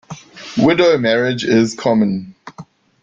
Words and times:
Widow 0.57 0.97
marriage 0.97 1.43
is 1.43 1.75
common. 1.75 2.33